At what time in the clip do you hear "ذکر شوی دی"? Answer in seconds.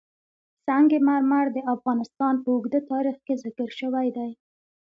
3.43-4.29